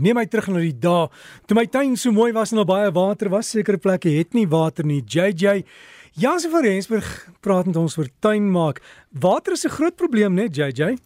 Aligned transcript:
neem 0.00 0.14
my 0.16 0.26
terug 0.26 0.48
na 0.48 0.60
die 0.64 0.72
dae 0.72 1.08
toe 1.46 1.56
my 1.56 1.66
tuin 1.66 1.96
so 1.96 2.12
mooi 2.12 2.32
was 2.32 2.52
en 2.52 2.56
daar 2.62 2.66
baie 2.66 2.90
water 2.92 3.28
was. 3.28 3.50
Sekere 3.50 3.78
plekke 3.78 4.10
het 4.18 4.34
nie 4.34 4.46
water 4.46 4.84
nie. 4.84 5.02
JJ 5.02 5.64
Janse 6.18 6.50
van 6.50 6.64
Rensburg 6.64 7.06
praat 7.40 7.66
met 7.66 7.76
ons 7.76 7.96
oor 7.98 8.08
tuin 8.20 8.50
maak. 8.50 8.80
Water 9.12 9.52
is 9.52 9.64
'n 9.64 9.70
groot 9.70 9.96
probleem, 9.96 10.34
né, 10.34 10.48
JJ? 10.50 10.96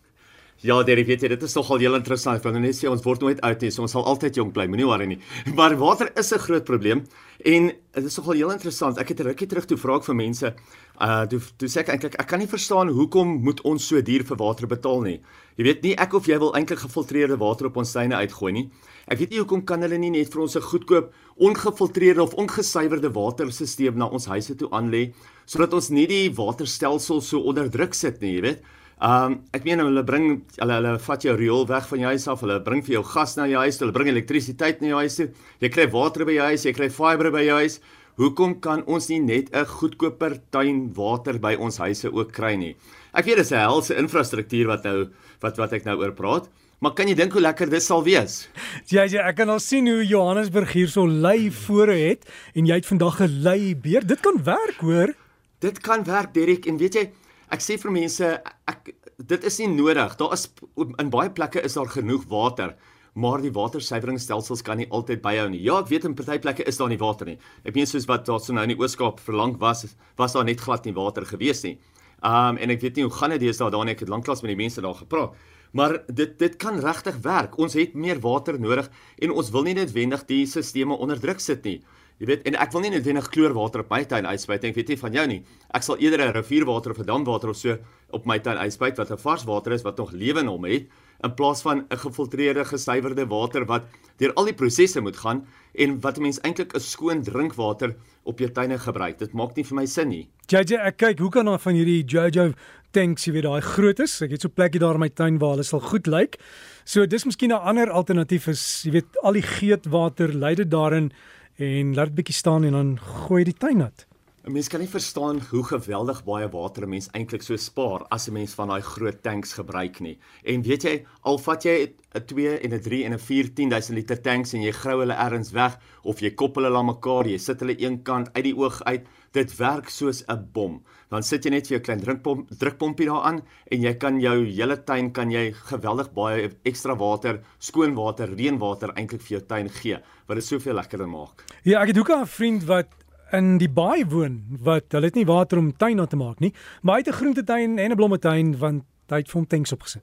Ja, 0.63 0.79
Derek, 0.83 1.07
weet 1.11 1.25
jy, 1.25 1.29
dit 1.29 1.43
is 1.43 1.55
nogal 1.59 1.83
heel 1.83 1.97
interessant. 1.99 2.41
Want 2.45 2.61
net 2.63 2.77
sê 2.79 2.89
ons 2.89 3.03
word 3.05 3.25
nooit 3.25 3.41
oud 3.45 3.65
nie, 3.65 3.71
so 3.75 3.83
ons 3.85 3.93
sal 3.93 4.07
altyd 4.09 4.39
jonk 4.39 4.55
bly, 4.55 4.65
moenie 4.71 4.87
worry 4.87 5.09
nie. 5.11 5.19
Maar 5.59 5.75
water 5.77 6.13
is 6.17 6.33
'n 6.33 6.39
groot 6.39 6.65
probleem 6.65 7.05
en 7.45 7.67
dit 7.93 8.05
is 8.05 8.17
nogal 8.17 8.35
heel 8.35 8.53
interessant. 8.53 8.99
Ek 8.99 9.09
het 9.09 9.21
'n 9.21 9.27
rukkie 9.29 9.47
terug 9.47 9.67
toe 9.67 9.77
vra 9.77 9.97
ek 9.97 10.05
vir 10.05 10.15
mense, 10.15 10.55
uh 11.01 11.27
toe 11.27 11.41
toe 11.59 11.69
sê 11.69 11.81
ek 11.81 11.89
eintlik 11.89 12.15
ek 12.19 12.27
kan 12.27 12.39
nie 12.39 12.47
verstaan 12.47 12.89
hoekom 12.89 13.43
moet 13.43 13.61
ons 13.65 13.83
so 13.85 14.01
duur 14.01 14.25
vir 14.25 14.37
water 14.37 14.67
betaal 14.67 15.03
nie. 15.03 15.21
Jy 15.59 15.65
weet 15.65 15.83
nie 15.83 15.95
ek 15.99 16.15
of 16.15 16.27
jy 16.27 16.39
wil 16.39 16.55
eintlik 16.55 16.79
gefiltreerde 16.79 17.37
water 17.37 17.67
op 17.67 17.77
ons 17.77 17.93
tuine 17.93 18.15
uitgooi 18.15 18.53
nie. 18.53 18.71
Ek 19.07 19.19
weet 19.19 19.31
nie 19.31 19.41
hoekom 19.41 19.65
kan 19.67 19.83
hulle 19.83 19.99
nie 19.99 20.11
net 20.11 20.33
vir 20.33 20.41
ons 20.43 20.57
'n 20.57 20.63
goedkoop 20.63 21.13
ongefiltreerde 21.37 22.23
of 22.23 22.35
ongesuiwerde 22.35 23.13
waterstelsel 23.13 23.97
na 23.97 24.07
ons 24.07 24.27
huise 24.27 24.55
toe 24.57 24.69
aanlê 24.71 25.13
sodat 25.47 25.75
ons 25.75 25.91
nie 25.91 26.07
die 26.07 26.31
waterstelsel 26.31 27.21
so 27.21 27.41
onder 27.41 27.69
druk 27.69 27.93
sit 27.93 28.21
nie, 28.23 28.37
jy 28.37 28.41
weet. 28.41 28.63
Ehm 29.03 29.33
um, 29.33 29.41
ek 29.53 29.65
meen 29.67 29.83
hulle 29.83 30.05
bring 30.07 30.27
hulle 30.61 30.75
hulle 30.79 30.99
vat 31.07 31.25
jou 31.27 31.35
riool 31.37 31.67
weg 31.67 31.89
van 31.91 32.01
jou 32.05 32.13
huis 32.15 32.29
af. 32.31 32.41
Hulle 32.45 32.61
bring 32.63 32.83
vir 32.87 33.01
jou 33.01 33.03
gas 33.05 33.37
na 33.37 33.49
jou 33.51 33.61
huis, 33.65 33.81
hulle 33.83 33.93
bring 33.93 34.09
elektrisiteit 34.13 34.81
na 34.81 34.93
jou 34.93 35.03
huis 35.03 35.17
toe. 35.19 35.29
Jy 35.61 35.71
kry 35.75 35.87
water 35.91 36.25
by 36.25 36.37
jou 36.39 36.49
huis, 36.53 36.65
jy 36.65 36.73
kry 36.73 36.89
fibre 36.89 37.33
by 37.35 37.43
jou 37.43 37.59
huis. 37.59 37.81
Hoekom 38.23 38.61
kan 38.63 38.85
ons 38.87 39.09
nie 39.11 39.19
net 39.19 39.51
'n 39.51 39.67
goedkoper 39.67 40.39
tuinwater 40.53 41.39
by 41.39 41.57
ons 41.59 41.79
huise 41.79 42.07
ook 42.07 42.33
kry 42.33 42.55
nie? 42.55 42.77
Ek 43.13 43.27
weet 43.27 43.37
dis 43.37 43.53
'n 43.53 43.59
helse 43.59 43.91
infrastruktuur 43.91 44.67
wat 44.67 44.85
nou 44.85 45.09
wat 45.41 45.59
wat 45.59 45.73
ek 45.73 45.85
nou 45.85 45.99
oor 45.99 46.13
praat. 46.13 46.49
Maar 46.81 46.93
kan 46.93 47.09
jy 47.09 47.15
dink 47.15 47.33
hoe 47.33 47.41
lekker 47.41 47.71
dit 47.71 47.83
sal 47.83 48.03
wees? 48.05 48.49
Ja, 48.93 49.05
ja, 49.05 49.23
ek 49.29 49.37
kan 49.37 49.49
al 49.49 49.61
sien 49.61 49.87
hoe 49.87 50.05
Johannesburg 50.05 50.73
hier 50.73 50.89
so 50.89 51.07
lei 51.07 51.51
vore 51.51 51.95
het 51.97 52.27
en 52.55 52.67
jy 52.67 52.75
het 52.75 52.87
vandag 52.87 53.17
gelei 53.17 53.75
beer. 53.75 54.05
Dit 54.07 54.21
kan 54.21 54.37
werk, 54.45 54.81
hoor. 54.81 55.15
Dit 55.61 55.81
kan 55.81 56.05
werk, 56.05 56.35
Derek, 56.35 56.67
en 56.67 56.77
weet 56.77 56.95
jy, 56.95 57.11
ek 57.53 57.63
sê 57.65 57.77
vir 57.81 57.93
mense 57.95 58.31
ek 58.71 58.95
dit 59.19 59.45
is 59.45 59.59
nie 59.63 59.71
nodig. 59.75 60.17
Daar 60.19 60.35
is 60.37 60.49
in 60.77 61.11
baie 61.13 61.31
plekke 61.31 61.63
is 61.65 61.77
daar 61.79 61.91
genoeg 61.91 62.27
water, 62.31 62.75
maar 63.15 63.43
die 63.43 63.53
watersuiweringsstelsels 63.55 64.65
kan 64.67 64.81
nie 64.81 64.89
altyd 64.91 65.23
byhou 65.23 65.49
nie. 65.53 65.63
Ja, 65.63 65.79
ek 65.83 65.91
weet 65.93 66.07
in 66.09 66.17
party 66.19 66.41
plekke 66.43 66.67
is 66.67 66.81
daar 66.81 66.91
nie 66.91 67.01
water 67.01 67.31
nie. 67.31 67.39
Ek 67.65 67.77
meen 67.77 67.87
soos 67.87 68.09
wat 68.11 68.27
daar 68.27 68.41
so 68.43 68.55
nou 68.57 68.65
in 68.67 68.75
die 68.75 68.81
Ooskaap 68.81 69.21
verlang 69.23 69.57
was, 69.63 69.87
was 70.19 70.35
daar 70.35 70.47
net 70.49 70.63
glad 70.65 70.87
nie 70.87 70.97
water 70.97 71.27
gewees 71.29 71.63
nie. 71.67 71.77
Um 72.25 72.59
en 72.59 72.73
ek 72.73 72.83
weet 72.83 72.97
nie 72.97 73.05
hoe 73.07 73.15
gaan 73.15 73.35
dit 73.37 73.45
deesdae 73.47 73.71
daar 73.71 73.85
nie. 73.85 73.95
Ek 73.95 74.07
het 74.07 74.13
lanklaas 74.13 74.43
met 74.43 74.55
die 74.55 74.63
mense 74.63 74.83
daar 74.83 74.97
gepraat. 74.99 75.37
Maar 75.75 75.99
dit 76.09 76.39
dit 76.39 76.57
kan 76.57 76.79
regtig 76.81 77.19
werk. 77.23 77.59
Ons 77.59 77.75
het 77.75 77.95
meer 77.95 78.21
water 78.23 78.59
nodig 78.61 78.91
en 79.23 79.35
ons 79.35 79.51
wil 79.51 79.67
nie 79.67 79.75
noodwendig 79.75 80.25
die 80.31 80.45
stelsels 80.47 80.99
onder 80.99 81.21
druk 81.21 81.41
sit 81.41 81.65
nie. 81.65 81.83
Jy 82.19 82.27
weet, 82.27 82.43
en 82.47 82.55
ek 82.55 82.73
wil 82.73 82.81
nie 82.81 82.91
noodwendig 82.91 83.29
kloorwater 83.29 83.81
op 83.81 83.91
my 83.91 84.05
tuin 84.05 84.27
uitspuit 84.27 84.63
nie. 84.63 84.71
Ek 84.71 84.77
weet 84.77 84.89
nie 84.89 84.99
van 85.01 85.13
jou 85.13 85.27
nie. 85.27 85.41
Ek 85.75 85.83
sal 85.83 85.97
eerder 85.99 86.29
'n 86.29 86.35
rivierwater 86.37 86.91
of 86.91 86.99
'n 86.99 87.07
damwater 87.07 87.49
of 87.51 87.57
so 87.57 87.79
op 88.13 88.27
my 88.27 88.39
tuin 88.39 88.57
uitspuit 88.57 88.97
wat 88.97 89.11
'n 89.11 89.19
vars 89.19 89.45
water 89.45 89.73
is 89.73 89.83
wat 89.83 89.99
nog 89.99 90.13
lewe 90.13 90.41
in 90.41 90.47
hom 90.47 90.65
het 90.65 90.87
in 91.25 91.35
plaas 91.35 91.63
van 91.63 91.87
'n 91.91 91.97
gefiltreerde, 91.97 92.65
gesuiwerde 92.65 93.27
water 93.27 93.65
wat 93.67 93.83
deur 94.19 94.33
al 94.35 94.45
die 94.45 94.55
prosesse 94.55 95.01
moet 95.01 95.17
gaan 95.17 95.47
en 95.75 96.01
wat 96.01 96.19
'n 96.19 96.23
mens 96.23 96.41
eintlik 96.41 96.75
'n 96.75 96.81
skoon 96.81 97.23
drinkwater 97.23 97.97
op 98.23 98.39
jou 98.39 98.51
tuine 98.51 98.79
gebruik. 98.79 99.19
Dit 99.19 99.33
maak 99.33 99.57
nie 99.57 99.65
vir 99.65 99.75
my 99.75 99.87
sin 99.87 100.09
nie. 100.09 100.29
JJ, 100.47 100.75
ek 100.75 100.97
kyk, 100.97 101.19
hoe 101.19 101.31
kan 101.31 101.45
dan 101.45 101.61
van 101.61 101.75
hierdie 101.75 102.05
Jojo 102.05 102.53
tanks, 102.93 103.25
jy 103.25 103.33
weet, 103.33 103.43
daai 103.43 103.61
groot 103.61 103.99
is. 104.01 104.23
Ek 104.23 104.31
het 104.31 104.41
so 104.41 104.49
'n 104.49 104.55
plekkie 104.55 104.81
daar 104.81 104.95
in 104.95 105.01
my 105.01 105.09
tuin 105.09 105.39
waar 105.39 105.51
hulle 105.51 105.65
sal 105.65 105.81
goed 105.81 106.07
lyk. 106.07 106.39
So 106.85 107.07
dis 107.07 107.25
miskien 107.25 107.51
'n 107.51 107.61
ander 107.61 107.91
alternatief 107.91 108.47
is, 108.49 108.83
jy 108.85 108.93
weet, 108.93 109.23
al 109.23 109.33
die 109.33 109.43
geetwater 109.43 110.33
lei 110.33 110.55
dit 110.55 110.71
daarin 110.71 111.13
en 111.57 111.95
laat 111.95 112.07
dit 112.11 112.15
bietjie 112.15 112.35
staan 112.35 112.65
en 112.65 112.73
dan 112.73 112.99
gooi 112.99 113.45
die 113.45 113.55
tuin 113.55 113.77
nat. 113.77 114.07
'n 114.45 114.53
Mens 114.53 114.69
kan 114.69 114.81
nie 114.81 114.89
verstaan 114.93 115.39
hoe 115.51 115.63
geweldig 115.65 116.19
baie 116.25 116.49
water 116.53 116.85
'n 116.85 116.89
mens 116.89 117.07
eintlik 117.17 117.43
so 117.43 117.57
spaar 117.57 118.05
as 118.13 118.29
'n 118.29 118.33
mens 118.33 118.53
van 118.55 118.69
daai 118.69 118.83
groot 118.83 119.23
tanks 119.23 119.53
gebruik 119.53 120.01
nie. 120.01 120.19
En 120.45 120.63
weet 120.63 120.83
jy, 120.83 121.05
al 121.23 121.39
vat 121.39 121.65
jy 121.65 121.95
'n 122.15 122.27
2 122.27 122.61
en 122.61 122.75
'n 122.75 122.81
3 122.81 123.05
en 123.05 123.13
'n 123.13 123.19
4 123.19 123.55
10000 123.55 123.97
liter 123.97 124.21
tanks 124.21 124.53
en 124.53 124.61
jy 124.61 124.71
grou 124.71 125.01
hulle 125.01 125.15
ergens 125.15 125.51
weg 125.51 125.79
of 126.03 126.21
jy 126.21 126.31
koppel 126.35 126.65
hulle 126.65 126.77
aan 126.77 126.87
mekaar, 126.87 127.27
jy 127.27 127.39
sit 127.39 127.61
hulle 127.61 127.81
een 127.81 128.03
kant 128.03 128.29
uit 128.35 128.45
die 128.45 128.57
oog 128.57 128.83
uit, 128.85 129.07
dit 129.33 129.57
werk 129.57 129.89
soos 129.89 130.23
'n 130.29 130.49
bom. 130.53 130.83
Dan 131.09 131.23
sit 131.23 131.45
jy 131.45 131.51
net 131.51 131.67
vir 131.67 131.79
jou 131.79 131.81
klein 131.81 132.01
drinkpomp 132.01 132.51
drukpompie 132.51 133.07
daaraan 133.07 133.41
en 133.71 133.81
jy 133.81 133.95
kan 133.95 134.21
jou 134.21 134.45
hele 134.45 134.77
tuin 134.85 135.11
kan 135.13 135.31
jy 135.31 135.53
geweldig 135.53 136.13
baie 136.13 136.51
ekstra 136.65 136.95
water, 136.95 137.41
skoon 137.59 137.95
water, 137.95 138.29
reënwater 138.29 138.93
eintlik 138.95 139.23
vir 139.23 139.39
jou 139.39 139.47
tuin 139.47 139.71
gee 139.71 139.99
wat 140.27 140.37
dit 140.37 140.45
soveel 140.45 140.75
lekkerder 140.75 141.09
maak. 141.09 141.45
Ja, 141.63 141.81
ek 141.81 141.89
het 141.89 141.99
ook 141.99 142.11
'n 142.11 142.27
vriend 142.27 142.65
wat 142.65 143.04
in 143.37 143.59
die 143.59 143.71
baai 143.71 144.05
woon 144.11 144.41
wat 144.65 144.95
hulle 144.95 145.11
het 145.11 145.19
nie 145.19 145.27
water 145.29 145.59
om 145.59 145.73
tuin 145.77 146.01
aan 146.01 146.11
te 146.11 146.17
maak 146.17 146.41
nie, 146.41 146.53
maar 146.83 146.99
hy 146.99 147.05
het 147.05 147.13
'n 147.13 147.21
groentetuin 147.21 147.79
en 147.79 147.91
'n 147.91 147.97
blommetuin 147.97 148.59
want 148.59 148.85
hy 149.09 149.17
het 149.17 149.31
fonteins 149.31 149.73
opgesit. 149.73 150.03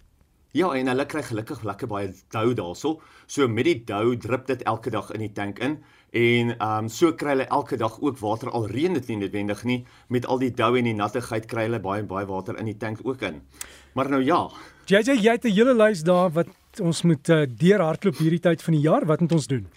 Ja, 0.51 0.73
en 0.75 0.87
hulle 0.87 1.05
kry 1.05 1.21
gelukkig 1.23 1.63
lekker 1.63 1.87
baie 1.87 2.09
dou 2.35 2.53
daarso. 2.53 2.99
So 3.25 3.47
met 3.47 3.65
die 3.65 3.83
dou 3.87 4.17
drup 4.17 4.47
dit 4.47 4.63
elke 4.67 4.91
dag 4.91 5.11
in 5.15 5.19
die 5.19 5.31
tank 5.31 5.59
in 5.59 5.77
en 6.11 6.57
ehm 6.57 6.77
um, 6.77 6.89
so 6.89 7.13
kry 7.13 7.29
hulle 7.29 7.47
elke 7.47 7.77
dag 7.77 8.01
ook 8.01 8.17
water 8.19 8.49
al 8.49 8.67
reën 8.67 8.93
dit 8.93 9.07
nie 9.07 9.17
noodwendig 9.17 9.63
nie 9.63 9.85
met 10.09 10.25
al 10.25 10.39
die 10.39 10.51
dou 10.51 10.77
en 10.77 10.83
die 10.83 10.93
nattigheid 10.93 11.47
kry 11.47 11.69
hulle 11.69 11.79
baie 11.79 12.03
baie 12.03 12.25
water 12.25 12.59
in 12.59 12.65
die 12.65 12.77
tank 12.77 12.99
ook 13.03 13.21
in. 13.21 13.41
Maar 13.93 14.09
nou 14.09 14.21
ja, 14.23 14.49
JJ, 14.85 15.21
jy 15.23 15.31
het 15.31 15.45
'n 15.45 15.55
hele 15.55 15.73
lys 15.73 16.03
daar 16.03 16.29
wat 16.31 16.47
ons 16.81 17.01
moet 17.01 17.29
uh, 17.29 17.45
deurhardloop 17.47 18.17
hierdie 18.17 18.39
tyd 18.39 18.61
van 18.61 18.73
die 18.73 18.81
jaar. 18.81 19.05
Wat 19.05 19.19
moet 19.19 19.31
ons 19.31 19.47
doen? 19.47 19.67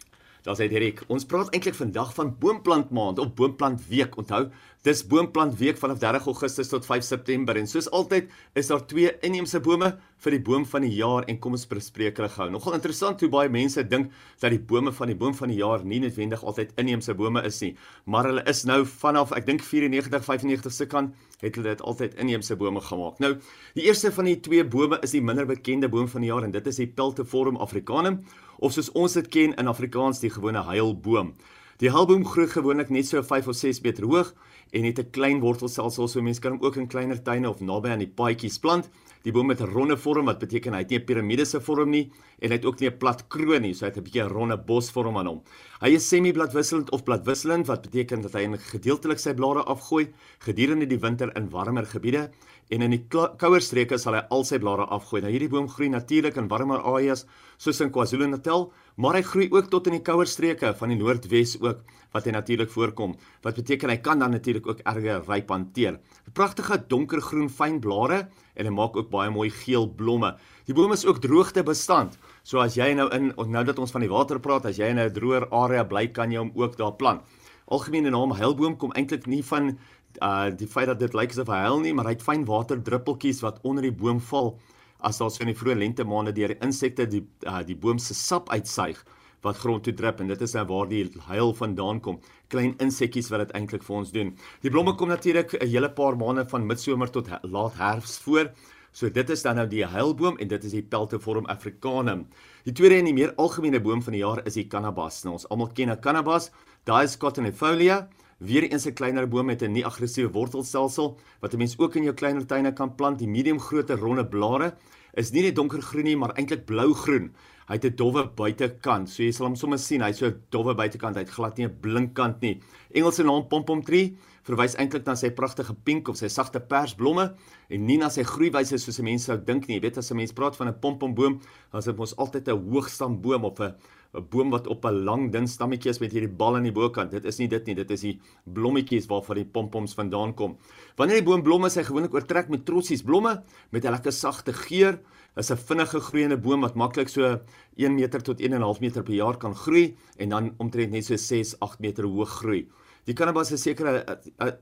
Daar 0.44 0.58
sê 0.58 0.66
Dirk, 0.68 1.06
ons 1.08 1.24
praat 1.24 1.48
eintlik 1.56 1.76
vandag 1.78 2.10
van 2.18 2.34
boomplant 2.40 2.90
maand 2.92 3.20
of 3.22 3.30
boomplant 3.38 3.80
week. 3.88 4.18
Onthou, 4.20 4.50
dis 4.84 5.00
boomplant 5.08 5.54
week 5.56 5.78
vanaf 5.80 5.96
30 6.02 6.26
Augustus 6.28 6.68
tot 6.68 6.84
5 6.84 7.04
September 7.06 7.56
en 7.56 7.64
soos 7.68 7.86
altyd 7.96 8.28
is 8.60 8.68
daar 8.68 8.82
twee 8.84 9.14
inheemse 9.24 9.56
bome 9.64 9.88
vir 10.24 10.34
die 10.36 10.40
boom 10.44 10.66
van 10.68 10.84
die 10.84 10.90
jaar 10.92 11.24
en 11.24 11.38
kom 11.40 11.56
ons 11.56 11.64
bespreek 11.70 12.20
hulle 12.20 12.28
gou. 12.34 12.50
Nogal 12.52 12.76
interessant 12.76 13.24
hoe 13.24 13.30
baie 13.32 13.48
mense 13.48 13.80
dink 13.88 14.12
dat 14.42 14.52
die 14.52 14.60
bome 14.60 14.92
van 14.92 15.08
die 15.08 15.16
boom 15.16 15.32
van 15.38 15.48
die 15.48 15.56
jaar 15.62 15.86
nie 15.88 16.02
noodwendig 16.04 16.44
altyd 16.44 16.76
inheemse 16.80 17.16
bome 17.16 17.40
is 17.48 17.62
nie, 17.64 17.72
maar 18.04 18.28
hulle 18.28 18.44
is 18.50 18.64
nou 18.68 18.82
vanaf 18.84 19.32
ek 19.38 19.48
dink 19.48 19.64
94 19.64 20.28
95 20.28 20.76
se 20.76 20.88
kant 20.92 21.16
het 21.40 21.56
hulle 21.56 21.72
dit 21.72 21.80
altyd 21.80 22.20
inheemse 22.20 22.56
bome 22.60 22.84
gemaak. 22.84 23.24
Nou, 23.24 23.34
die 23.78 23.88
eerste 23.88 24.12
van 24.12 24.28
die 24.28 24.36
twee 24.44 24.68
bome 24.68 25.00
is 25.00 25.16
die 25.16 25.24
minder 25.24 25.48
bekende 25.48 25.88
boom 25.88 26.12
van 26.12 26.24
die 26.24 26.32
jaar 26.32 26.44
en 26.44 26.52
dit 26.52 26.68
is 26.68 26.84
die 26.84 26.90
Peltiforum 26.92 27.56
africanum 27.56 28.20
of 28.60 28.76
soos 28.76 28.92
ons 28.92 29.16
dit 29.16 29.32
ken 29.32 29.56
in 29.56 29.68
Afrikaans 29.68 30.20
die 30.20 30.32
gewone 30.32 30.60
heilboom. 30.68 31.32
Die 31.82 31.90
heilboom 31.90 32.22
groei 32.22 32.46
gewoonlik 32.46 32.90
net 32.94 33.08
so 33.08 33.18
5 33.18 33.48
of 33.50 33.56
6 33.58 33.80
meter 33.82 34.04
hoog 34.06 34.28
en 34.70 34.84
het 34.84 34.98
'n 34.98 35.10
klein 35.10 35.40
wortelstelsel 35.40 36.08
so 36.08 36.22
mense 36.22 36.40
kan 36.40 36.52
hom 36.52 36.62
ook 36.62 36.76
in 36.76 36.86
kleiner 36.86 37.22
tuine 37.22 37.48
of 37.48 37.60
naby 37.60 37.88
aan 37.88 37.98
die 37.98 38.14
paadjies 38.14 38.58
plant. 38.58 38.90
Die 39.24 39.32
boom 39.32 39.48
het 39.48 39.60
'n 39.60 39.72
ronde 39.72 39.96
vorm 39.96 40.26
wat 40.26 40.38
beteken 40.38 40.72
hy 40.72 40.78
het 40.78 40.90
nie 40.90 40.98
'n 40.98 41.04
piramidese 41.04 41.60
vorm 41.60 41.90
nie 41.90 42.12
en 42.40 42.50
hy 42.50 42.56
het 42.56 42.64
ook 42.64 42.80
nie 42.80 42.90
'n 42.90 42.98
plat 42.98 43.28
kroon 43.28 43.62
nie, 43.62 43.74
so 43.74 43.86
hy 43.86 43.90
het 43.90 43.98
'n 43.98 44.04
bietjie 44.04 44.22
'n 44.22 44.28
ronde 44.28 44.56
bosvorm 44.56 45.16
aan 45.16 45.26
hom. 45.26 45.42
Hy 45.80 45.94
is 45.94 46.08
semi-bladwisselend 46.08 46.90
of 46.90 47.02
bladwisselend 47.04 47.66
wat 47.66 47.82
beteken 47.82 48.22
dat 48.22 48.32
hy 48.34 48.56
gedeeltelik 48.56 49.18
sy 49.18 49.34
blare 49.34 49.64
afgooi 49.64 50.12
gedurende 50.38 50.86
die 50.86 50.98
winter 50.98 51.36
in 51.36 51.50
warmer 51.50 51.86
gebiede 51.86 52.30
en 52.70 52.82
in 52.82 52.90
die 52.90 53.06
kouer 53.08 53.60
streke 53.60 53.98
sal 53.98 54.14
hy 54.14 54.22
al 54.30 54.44
sy 54.44 54.58
blare 54.58 54.86
afgooi. 54.86 55.22
Nou 55.22 55.30
hierdie 55.30 55.48
boom 55.48 55.68
groei 55.68 55.88
natuurlik 55.88 56.36
in 56.36 56.48
warmer 56.48 56.78
areas 56.78 57.26
soos 57.56 57.80
in 57.80 57.90
KwaZulu-Natal, 57.90 58.72
maar 58.96 59.18
hy 59.18 59.22
groei 59.26 59.48
ook 59.50 59.70
tot 59.72 59.88
in 59.90 59.98
die 59.98 60.04
kouer 60.06 60.28
streke 60.30 60.74
van 60.78 60.92
die 60.92 60.98
Noordwes 60.98 61.56
ook 61.60 61.82
wat 62.14 62.28
hy 62.28 62.34
natuurlik 62.36 62.70
voorkom. 62.70 63.16
Wat 63.42 63.56
beteken 63.58 63.90
hy 63.90 63.96
kan 64.02 64.20
dan 64.22 64.30
natuurlik 64.30 64.66
ook 64.70 64.82
erge 64.86 65.16
ryp 65.26 65.48
hanteer. 65.50 65.98
Pragtige 66.32 66.78
donkergroen 66.88 67.50
fyn 67.50 67.80
blare 67.82 68.28
en 68.54 68.68
hy 68.68 68.74
maak 68.74 68.96
ook 68.96 69.10
baie 69.10 69.32
mooi 69.34 69.48
geel 69.50 69.88
blomme. 69.90 70.36
Die 70.68 70.76
boom 70.76 70.94
is 70.94 71.02
ook 71.06 71.18
droogtebestand. 71.24 72.18
So 72.46 72.62
as 72.62 72.78
jy 72.78 72.92
nou 72.94 73.08
in 73.14 73.32
nou 73.34 73.64
dat 73.66 73.82
ons 73.82 73.90
van 73.94 74.04
die 74.06 74.12
water 74.12 74.38
praat, 74.38 74.66
as 74.70 74.78
jy 74.78 74.92
in 74.94 74.98
'n 74.98 75.12
droër 75.12 75.50
area 75.50 75.84
bly, 75.84 76.06
kan 76.08 76.30
jy 76.30 76.38
hom 76.38 76.52
ook 76.54 76.76
daar 76.76 76.94
plant. 76.94 77.22
Algemene 77.66 78.10
naam 78.10 78.32
heilboom 78.32 78.76
kom 78.76 78.92
eintlik 78.92 79.26
nie 79.26 79.42
van 79.42 79.78
uh 80.22 80.50
die 80.50 80.66
feit 80.66 80.86
dat 80.86 81.00
dit 81.00 81.14
lyk 81.14 81.30
asof 81.30 81.48
hy 81.48 81.60
huil 81.66 81.80
nie, 81.80 81.92
maar 81.92 82.04
hy 82.04 82.12
het 82.12 82.22
fyn 82.22 82.44
waterdruppeltjies 82.44 83.40
wat 83.42 83.58
onder 83.62 83.82
die 83.82 83.92
boom 83.92 84.20
val 84.20 84.58
as 85.04 85.18
daar 85.20 85.30
so 85.30 85.44
in 85.44 85.52
die 85.52 85.58
vroeë 85.58 85.78
lente 85.78 86.04
maande 86.04 86.32
deur 86.32 86.56
insekte 86.64 87.06
die 87.06 87.22
uh 87.46 87.62
die 87.66 87.76
boom 87.76 87.98
se 87.98 88.14
sap 88.14 88.50
uitsuig 88.50 89.04
wat 89.44 89.60
grond 89.60 89.84
toe 89.84 89.92
drup 89.92 90.20
en 90.20 90.30
dit 90.32 90.42
is 90.46 90.54
nou 90.56 90.64
waar 90.70 90.88
die 90.88 91.04
huil 91.28 91.52
vandaan 91.54 92.00
kom. 92.00 92.20
Klein 92.48 92.74
insekkies 92.80 93.28
wat 93.32 93.44
dit 93.44 93.56
eintlik 93.58 93.84
vir 93.84 93.96
ons 93.96 94.12
doen. 94.14 94.32
Die 94.64 94.72
blomme 94.72 94.94
kom 94.96 95.08
natuurlik 95.12 95.54
'n 95.60 95.68
hele 95.68 95.90
paar 95.90 96.16
maande 96.16 96.48
van 96.48 96.66
midsomer 96.66 97.10
tot 97.10 97.28
laat 97.42 97.74
herfs 97.76 98.18
voor. 98.18 98.50
So 98.92 99.10
dit 99.10 99.30
is 99.30 99.42
dan 99.42 99.56
nou 99.56 99.66
die 99.66 99.84
huilboom 99.84 100.38
en 100.38 100.48
dit 100.48 100.64
is 100.64 100.72
die 100.72 100.82
Peltiforum 100.82 101.46
africanum. 101.46 102.26
Die 102.64 102.72
tweede 102.72 102.98
en 102.98 103.04
die 103.04 103.14
meer 103.14 103.34
algemene 103.36 103.80
boom 103.80 104.02
van 104.02 104.12
die 104.12 104.22
jaar 104.22 104.46
is 104.46 104.54
die 104.54 104.68
cannabis. 104.68 105.24
Nou 105.24 105.34
ons 105.34 105.48
almal 105.48 105.72
ken 105.74 105.90
'n 105.90 106.00
cannabis. 106.00 106.50
Daai 106.84 107.04
is 107.04 107.16
Cottonefolia. 107.16 108.08
Weer 108.38 108.62
eens 108.62 108.86
'n 108.86 108.92
kleiner 108.94 109.28
boom 109.28 109.46
met 109.46 109.62
'n 109.62 109.72
nie 109.72 109.84
aggressiewe 109.84 110.32
wortelstelsel 110.32 111.18
wat 111.40 111.54
'n 111.54 111.58
mens 111.58 111.78
ook 111.78 111.94
in 111.94 112.02
jou 112.02 112.14
kleiner 112.14 112.46
tuine 112.46 112.72
kan 112.72 112.94
plant. 112.94 113.18
Die 113.18 113.28
medium 113.28 113.60
grootte 113.60 113.96
ronde 113.96 114.26
blare 114.26 114.74
is 115.14 115.30
nie 115.30 115.42
net 115.42 115.54
donkergroen 115.54 116.04
nie, 116.04 116.16
maar 116.16 116.34
eintlik 116.34 116.64
blougroen. 116.64 117.32
Hy 117.68 117.74
het 117.74 117.84
'n 117.84 117.96
dowwe 117.96 118.26
buitekant. 118.34 119.08
So 119.08 119.22
jy 119.22 119.32
sal 119.32 119.46
hom 119.46 119.56
sommer 119.56 119.78
sien, 119.78 120.00
hy's 120.00 120.18
so 120.18 120.26
'n 120.26 120.42
dowwe 120.50 120.74
buitekant. 120.74 121.14
Hy 121.14 121.22
het 121.22 121.30
glad 121.30 121.56
nie 121.56 121.66
'n 121.66 121.80
blink 121.80 122.14
kant 122.14 122.40
nie. 122.40 122.60
Engelse 122.92 123.22
naam 123.22 123.48
pompom 123.48 123.82
tree 123.82 124.16
verwys 124.42 124.74
eintlik 124.74 125.06
na 125.06 125.14
sy 125.14 125.30
pragtige 125.30 125.74
pink 125.84 126.08
of 126.08 126.16
sy 126.16 126.28
sagte 126.28 126.60
persblomme 126.60 127.34
en 127.70 127.86
nie 127.86 127.96
na 127.96 128.08
sy 128.08 128.22
groeiwyse 128.22 128.78
soos 128.78 129.00
mense 129.00 129.24
sou 129.24 129.38
dink 129.38 129.68
nie. 129.68 129.76
Jy 129.76 129.82
weet 129.82 129.98
as 129.98 130.10
'n 130.10 130.16
mens 130.16 130.32
praat 130.32 130.56
van 130.56 130.68
'n 130.68 130.80
pompomboom, 130.80 131.40
dan 131.70 131.78
is 131.78 131.84
dit 131.84 131.96
mos 131.96 132.16
altyd 132.16 132.48
'n 132.48 132.70
hoogstamboom 132.70 133.44
of 133.44 133.60
'n 133.60 133.74
'n 134.14 134.26
boom 134.30 134.50
wat 134.50 134.66
op 134.66 134.84
'n 134.86 135.04
lang 135.04 135.32
dun 135.32 135.46
stammetjie 135.46 135.90
is 135.90 136.00
met 136.00 136.12
hierdie 136.12 136.30
bal 136.30 136.56
aan 136.56 136.62
die 136.62 136.72
bokant. 136.72 137.10
Dit 137.10 137.24
is 137.24 137.38
nie 137.38 137.48
dit 137.48 137.66
nie, 137.66 137.74
dit 137.74 137.90
is 137.90 138.00
die 138.00 138.20
blommetjies 138.44 139.06
waarvan 139.06 139.36
die 139.36 139.44
pompoms 139.44 139.94
vandaan 139.94 140.34
kom. 140.34 140.56
Wanneer 140.96 141.22
die 141.22 141.26
boom 141.26 141.42
blom, 141.42 141.64
is 141.64 141.74
hy 141.74 141.82
gewoonlik 141.82 142.14
oortrek 142.14 142.48
met 142.48 142.64
trotsies 142.64 143.02
blomme 143.02 143.42
met 143.70 143.84
'n 143.84 143.90
lekker 143.90 144.12
sagte 144.12 144.52
geur. 144.52 145.00
Is 145.36 145.50
'n 145.50 145.56
vinnige 145.56 146.00
groeiende 146.00 146.36
boom 146.36 146.60
wat 146.60 146.74
maklik 146.74 147.08
so 147.08 147.40
1 147.76 147.94
meter 147.94 148.22
tot 148.22 148.40
1.5 148.40 148.80
meter 148.80 149.02
per 149.02 149.14
jaar 149.14 149.36
kan 149.36 149.54
groei 149.54 149.96
en 150.18 150.28
dan 150.28 150.54
omtrent 150.58 150.90
net 150.90 151.04
so 151.04 151.16
6-8 151.16 151.80
meter 151.80 152.04
hoog 152.04 152.28
groei. 152.28 152.68
Die 153.04 153.12
cannabis 153.12 153.50
is 153.52 153.62
seker 153.62 154.00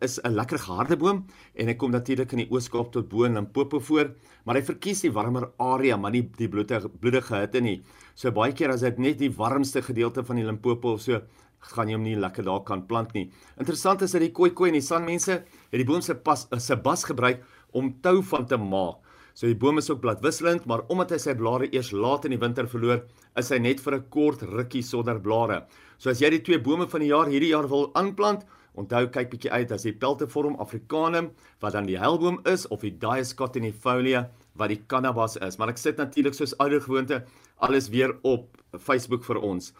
is 0.02 0.18
'n 0.18 0.34
lekker 0.34 0.58
geharde 0.58 0.96
boom 0.96 1.26
en 1.54 1.66
hy 1.68 1.74
kom 1.74 1.90
natuurlik 1.90 2.32
in 2.32 2.38
die 2.38 2.50
Oos-Kaap 2.50 2.90
tot 2.92 3.08
bo 3.08 3.24
in 3.24 3.34
Limpopo 3.34 3.78
voor, 3.78 4.16
maar 4.44 4.56
hy 4.56 4.62
verkies 4.62 5.00
die 5.02 5.12
warmer 5.12 5.52
area, 5.58 5.96
maar 5.96 6.10
nie 6.10 6.22
die 6.22 6.48
bloedige 6.48 6.88
bloedige 6.88 7.36
hitte 7.36 7.60
nie. 7.60 7.82
So 8.14 8.30
baie 8.30 8.52
keer 8.52 8.72
as 8.74 8.84
dit 8.84 8.98
net 8.98 9.18
die 9.18 9.30
warmste 9.30 9.82
gedeelte 9.82 10.24
van 10.24 10.36
die 10.36 10.44
Limpopo 10.44 10.94
of 10.94 11.02
so 11.02 11.20
gaan 11.72 11.88
jy 11.88 11.96
hom 11.96 12.04
nie 12.04 12.18
lekker 12.18 12.44
daar 12.44 12.64
kan 12.66 12.86
plant 12.86 13.14
nie. 13.14 13.28
Interessant 13.60 14.02
is 14.02 14.12
dat 14.12 14.24
die 14.24 14.32
Khoikhoi 14.34 14.72
en 14.72 14.78
die 14.80 14.84
Sanmense 14.84 15.42
het 15.44 15.78
die 15.78 15.86
boom 15.86 16.02
se 16.02 16.14
pas 16.14 16.46
se 16.58 16.76
bas 16.76 17.04
gebruik 17.06 17.42
om 17.72 17.94
tou 18.02 18.20
van 18.32 18.46
te 18.46 18.58
maak. 18.58 18.98
So 19.32 19.48
die 19.48 19.56
boom 19.56 19.78
is 19.80 19.88
ook 19.88 20.02
bladwisselend, 20.02 20.66
maar 20.68 20.82
omdat 20.92 21.14
hy 21.14 21.18
sy 21.22 21.34
blare 21.38 21.70
eers 21.72 21.92
laat 21.96 22.26
in 22.28 22.34
die 22.34 22.40
winter 22.40 22.66
verloor, 22.68 23.06
is 23.40 23.48
hy 23.48 23.58
net 23.64 23.80
vir 23.80 23.94
'n 23.96 24.08
kort 24.10 24.42
rukkie 24.42 24.82
sonder 24.82 25.18
blare. 25.18 25.64
So 25.98 26.10
as 26.10 26.20
jy 26.20 26.30
die 26.30 26.42
twee 26.42 26.58
bome 26.58 26.86
van 26.86 27.00
die 27.00 27.08
jaar 27.08 27.26
hierdie 27.26 27.54
jaar 27.54 27.68
wil 27.68 27.90
aanplant, 27.94 28.44
onthou 28.76 29.06
kyk 29.08 29.30
bietjie 29.30 29.52
uit 29.52 29.72
as 29.72 29.82
die 29.82 29.92
Peltiform 29.92 30.56
africanum 30.60 31.30
wat 31.60 31.72
dan 31.72 31.86
die 31.86 31.98
helboom 31.98 32.40
is 32.44 32.66
of 32.68 32.80
die 32.80 32.90
Diascotinifolia 32.90 34.30
wat 34.58 34.72
die 34.72 34.82
cannabis 34.86 35.36
is. 35.36 35.58
Maar 35.58 35.68
ek 35.74 35.78
sit 35.78 35.96
natuurlik 35.96 36.34
soos 36.34 36.56
ouer 36.58 36.80
gewoonte 36.80 37.22
alles 37.62 37.88
weer 37.88 38.16
op 38.22 38.58
Facebook 38.78 39.24
vir 39.24 39.40
ons. 39.40 39.72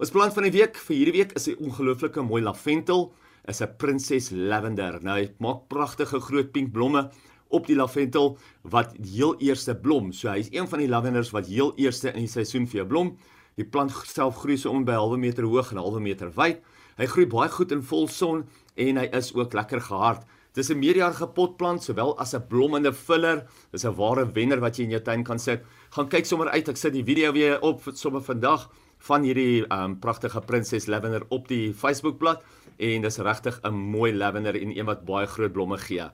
Ons 0.00 0.12
plant 0.14 0.32
van 0.32 0.46
die 0.48 0.54
week 0.54 0.76
vir 0.76 0.96
hierdie 0.96 1.16
week 1.18 1.32
is 1.36 1.48
'n 1.48 1.60
ongelooflike 1.60 2.22
mooi 2.22 2.42
lavendel, 2.42 3.12
is 3.48 3.60
'n 3.60 3.76
prinses 3.76 4.30
lavender. 4.30 5.02
Nou 5.02 5.18
hy 5.18 5.34
maak 5.38 5.68
pragtige 5.68 6.20
groot 6.20 6.52
pink 6.52 6.72
blomme 6.72 7.10
op 7.48 7.66
die 7.66 7.76
lavendel 7.76 8.38
wat 8.62 8.94
heel 8.96 9.34
eerste 9.38 9.74
blom. 9.74 10.12
So 10.12 10.28
hy's 10.28 10.48
een 10.52 10.68
van 10.68 10.78
die 10.78 10.88
lavenders 10.88 11.30
wat 11.30 11.46
heel 11.46 11.72
eerste 11.76 12.12
in 12.12 12.20
die 12.20 12.28
seisoen 12.28 12.66
vir 12.66 12.76
jou 12.76 12.86
blom. 12.86 13.16
Die 13.56 13.64
plant 13.64 13.92
self 14.06 14.36
groei 14.36 14.56
so 14.56 14.70
om 14.70 14.84
by 14.84 14.92
'n 14.92 15.02
halwe 15.02 15.18
meter 15.18 15.44
hoog 15.44 15.70
en 15.70 15.76
'n 15.78 15.82
halwe 15.82 16.00
meter 16.00 16.30
wyd. 16.30 16.62
Hy 16.96 17.06
groei 17.06 17.26
baie 17.26 17.48
goed 17.48 17.72
in 17.72 17.82
volson 17.82 18.44
en 18.76 18.96
hy 18.96 19.08
is 19.12 19.34
ook 19.34 19.52
lekker 19.52 19.80
gehard. 19.80 20.24
Dis 20.52 20.68
'n 20.70 20.78
meerjarige 20.78 21.28
potplant 21.28 21.82
sowel 21.82 22.18
as 22.18 22.34
'n 22.34 22.46
blommende 22.48 22.92
filler. 22.92 23.46
Dis 23.70 23.84
'n 23.84 23.94
ware 23.94 24.26
wenner 24.32 24.60
wat 24.60 24.76
jy 24.76 24.84
in 24.84 24.90
jou 24.90 25.02
tuin 25.02 25.24
kan 25.24 25.38
sit. 25.38 25.62
Gaan 25.90 26.08
kyk 26.08 26.26
sommer 26.26 26.48
uit. 26.48 26.68
Ek 26.68 26.76
sit 26.76 26.92
die 26.92 27.04
video 27.04 27.32
weer 27.32 27.60
op 27.62 27.82
sommer 27.94 28.20
vandag 28.20 28.68
van 28.98 29.22
hierdie 29.22 29.64
um 29.70 29.98
pragtige 29.98 30.40
prinses 30.40 30.86
lavender 30.86 31.22
op 31.28 31.48
die 31.48 31.72
Facebookblad 31.72 32.42
en 32.78 33.02
dis 33.02 33.18
regtig 33.18 33.60
'n 33.62 33.74
mooi 33.74 34.12
lavender 34.12 34.54
en 34.60 34.78
een 34.78 34.84
wat 34.84 35.04
baie 35.04 35.26
groot 35.26 35.52
blomme 35.52 35.78
gee. 35.78 36.10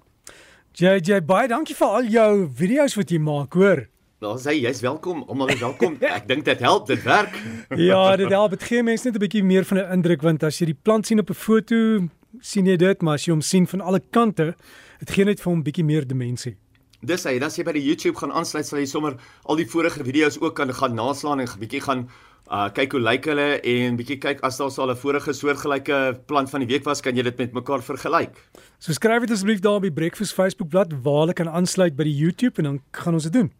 JJ 0.72 1.24
baie 1.24 1.48
dankie 1.48 1.74
vir 1.74 1.86
al 1.86 2.04
jou 2.04 2.48
video's 2.54 2.94
wat 2.94 3.10
jy 3.10 3.18
maak, 3.18 3.54
hoor. 3.54 3.86
Nou 4.20 4.38
sê 4.38 4.52
jy's 4.56 4.80
welkom, 4.80 5.24
almal 5.28 5.48
is 5.48 5.60
welkom. 5.60 5.96
Ek 6.18 6.28
dink 6.28 6.44
dit 6.44 6.60
help, 6.60 6.86
dit 6.86 7.02
werk. 7.02 7.36
ja, 7.76 8.16
dit 8.16 8.28
help. 8.28 8.50
Dit 8.50 8.62
gee 8.62 8.82
mense 8.82 9.04
net 9.08 9.16
'n 9.16 9.20
bietjie 9.20 9.44
meer 9.44 9.64
van 9.64 9.78
'n 9.78 9.92
indruk 9.92 10.22
want 10.22 10.42
as 10.42 10.58
jy 10.58 10.66
die 10.66 10.78
plant 10.82 11.06
sien 11.06 11.18
op 11.20 11.30
'n 11.30 11.34
foto, 11.34 12.08
sien 12.46 12.68
jy 12.70 12.76
dit, 12.80 13.02
maar 13.02 13.18
as 13.18 13.26
jy 13.26 13.34
hom 13.34 13.42
sien 13.42 13.66
van 13.66 13.82
alle 13.82 14.00
kante, 14.14 14.52
dit 15.02 15.10
gee 15.16 15.26
net 15.26 15.42
vir 15.42 15.50
hom 15.50 15.58
'n 15.60 15.66
bietjie 15.66 15.84
meer 15.84 16.06
dimensie. 16.06 16.56
Dis 17.02 17.24
hy, 17.24 17.38
dan 17.38 17.48
as 17.50 17.58
jy 17.58 17.64
by 17.64 17.72
die 17.72 17.84
YouTube 17.84 18.16
gaan 18.16 18.32
aansluit, 18.32 18.66
sal 18.66 18.78
jy 18.78 18.86
sommer 18.86 19.16
al 19.44 19.56
die 19.56 19.66
vorige 19.66 20.04
video's 20.04 20.38
ook 20.40 20.56
kan 20.56 20.72
gaan 20.72 20.94
naslaan 20.94 21.40
en 21.40 21.46
'n 21.46 21.60
bietjie 21.60 21.82
gaan 21.82 22.08
uh 22.46 22.68
kyk 22.70 22.92
hoe 22.92 23.00
lyk 23.00 23.24
hulle 23.26 23.60
en 23.60 23.96
bietjie 23.96 24.20
kyk 24.22 24.40
as 24.46 24.56
daar 24.56 24.70
sal 24.70 24.90
'n 24.90 24.96
vorige 24.96 25.32
soortgelyke 25.32 26.20
plant 26.26 26.50
van 26.50 26.60
die 26.60 26.68
week 26.68 26.84
was, 26.84 27.00
kan 27.00 27.16
jy 27.16 27.22
dit 27.22 27.38
met 27.38 27.52
mekaar 27.52 27.82
vergelyk. 27.82 28.34
So 28.78 28.92
skryf 28.92 29.20
dit 29.20 29.30
asseblief 29.30 29.60
daar 29.60 29.80
die 29.80 29.90
Breakfast 29.90 30.34
Facebook 30.34 30.68
bladsy 30.68 30.96
waar 31.02 31.26
hulle 31.26 31.34
kan 31.34 31.48
aansluit 31.48 31.96
by 31.96 32.04
die 32.04 32.16
YouTube 32.16 32.58
en 32.58 32.64
dan 32.64 32.80
gaan 32.92 33.14
ons 33.14 33.24
dit 33.24 33.32
doen. 33.32 33.50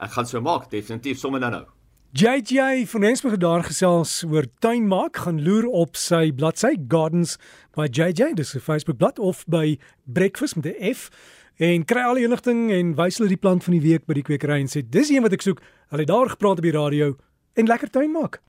Ek 0.00 0.10
gaan 0.10 0.26
so 0.26 0.40
maak, 0.40 0.70
definitief 0.70 1.18
sommer 1.18 1.40
nou 1.40 1.50
nou. 1.50 1.66
JJ 2.14 2.86
van 2.86 3.00
Rensburg 3.00 3.36
daar 3.36 3.62
gesels 3.64 4.24
oor 4.28 4.44
tuin 4.58 4.84
maak, 4.86 5.16
gaan 5.16 5.38
loer 5.42 5.64
op 5.64 5.96
sy 5.96 6.28
bladsy 6.36 6.74
Gardens 6.88 7.38
by 7.72 7.86
JJ, 7.88 8.34
dis 8.36 8.52
'n 8.54 8.60
Facebook 8.60 8.98
bladsy 8.98 9.18
of 9.18 9.44
by 9.48 9.78
Breakfast 10.04 10.56
met 10.56 10.66
'n 10.66 10.94
F 10.94 11.08
en 11.56 11.84
kry 11.84 12.00
al 12.00 12.14
die 12.14 12.24
inligting 12.24 12.70
en 12.70 12.94
wys 12.94 13.16
hulle 13.16 13.28
die 13.28 13.40
plant 13.40 13.64
van 13.64 13.72
die 13.72 13.80
week 13.80 14.04
by 14.04 14.12
die 14.12 14.22
kwekery 14.22 14.60
en 14.60 14.68
sê 14.68 14.82
dis 14.84 15.08
een 15.08 15.22
wat 15.22 15.32
ek 15.32 15.40
soek. 15.40 15.60
Hulle 15.88 16.00
het 16.00 16.08
daar 16.08 16.28
gepraat 16.28 16.58
op 16.58 16.62
die 16.62 16.76
radio 16.76 17.16
en 17.54 17.66
lekker 17.66 17.90
tuin 17.90 18.10
maak. 18.10 18.40